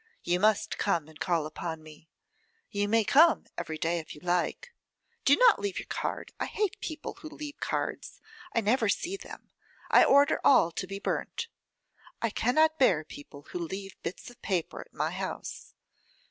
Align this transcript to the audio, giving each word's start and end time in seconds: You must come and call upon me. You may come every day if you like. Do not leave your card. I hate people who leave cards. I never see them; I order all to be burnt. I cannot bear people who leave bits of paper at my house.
You 0.23 0.39
must 0.39 0.79
come 0.79 1.07
and 1.07 1.19
call 1.19 1.45
upon 1.45 1.83
me. 1.83 2.09
You 2.71 2.87
may 2.87 3.03
come 3.03 3.45
every 3.55 3.77
day 3.77 3.99
if 3.99 4.15
you 4.15 4.21
like. 4.23 4.73
Do 5.25 5.35
not 5.35 5.59
leave 5.59 5.77
your 5.77 5.85
card. 5.85 6.31
I 6.39 6.47
hate 6.47 6.81
people 6.81 7.19
who 7.21 7.29
leave 7.29 7.59
cards. 7.59 8.19
I 8.51 8.61
never 8.61 8.89
see 8.89 9.15
them; 9.15 9.51
I 9.91 10.03
order 10.03 10.39
all 10.43 10.71
to 10.71 10.87
be 10.87 10.97
burnt. 10.97 11.49
I 12.19 12.31
cannot 12.31 12.79
bear 12.79 13.03
people 13.03 13.43
who 13.51 13.59
leave 13.59 13.95
bits 14.01 14.27
of 14.31 14.41
paper 14.41 14.81
at 14.81 14.91
my 14.91 15.11
house. 15.11 15.75